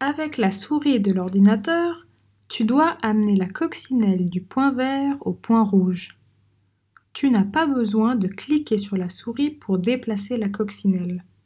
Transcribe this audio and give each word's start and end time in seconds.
Avec 0.00 0.36
la 0.36 0.50
souris 0.50 1.00
de 1.00 1.10
l'ordinateur, 1.10 2.06
tu 2.48 2.66
dois 2.66 2.98
amener 3.00 3.34
la 3.34 3.48
coccinelle 3.48 4.28
du 4.28 4.42
point 4.42 4.70
vert 4.70 5.16
au 5.22 5.32
point 5.32 5.62
rouge. 5.62 6.18
Tu 7.14 7.30
n'as 7.30 7.46
pas 7.46 7.66
besoin 7.66 8.14
de 8.14 8.28
cliquer 8.28 8.76
sur 8.76 8.98
la 8.98 9.08
souris 9.08 9.50
pour 9.50 9.78
déplacer 9.78 10.36
la 10.36 10.50
coccinelle. 10.50 11.24